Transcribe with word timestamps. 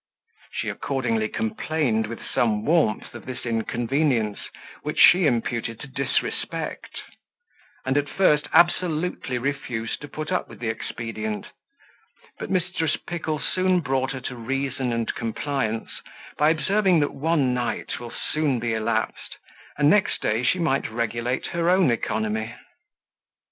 She 0.51 0.67
accordingly 0.67 1.27
complained 1.29 2.07
with 2.07 2.25
some 2.25 2.65
warmth 2.65 3.13
of 3.13 3.27
this 3.27 3.45
inconvenience, 3.45 4.39
which 4.81 4.99
she 4.99 5.27
imputed 5.27 5.79
to 5.79 5.87
disrespect; 5.87 6.89
and, 7.85 7.95
at 7.95 8.09
first, 8.09 8.47
absolutely 8.51 9.37
refused 9.37 10.01
to 10.01 10.07
put 10.07 10.31
up 10.31 10.49
with 10.49 10.57
the 10.57 10.69
expedient; 10.69 11.45
but 12.39 12.49
Mrs. 12.49 12.97
Pickle 13.05 13.37
soon 13.37 13.79
brought 13.79 14.13
her 14.13 14.21
to 14.21 14.35
reason 14.35 14.91
and 14.91 15.13
compliance, 15.13 15.91
by 16.35 16.49
observing 16.49 16.99
that 17.01 17.13
one 17.13 17.53
night 17.53 17.99
will 17.99 18.09
soon 18.11 18.57
be 18.57 18.73
elapsed, 18.73 19.37
and 19.77 19.87
next 19.87 20.19
day 20.23 20.41
she 20.41 20.57
might 20.57 20.89
regulate 20.89 21.45
her 21.53 21.69
own 21.69 21.91
economy. 21.91 22.55